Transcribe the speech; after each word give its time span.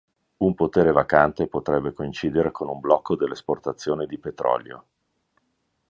Un 0.37 0.55
potere 0.55 0.91
vacante 0.91 1.45
potrebbe 1.47 1.93
coincidere 1.93 2.49
con 2.49 2.67
un 2.69 2.79
blocco 2.79 3.15
delle 3.15 3.33
esportazioni 3.33 4.07
di 4.07 4.17
petrolio. 4.17 4.85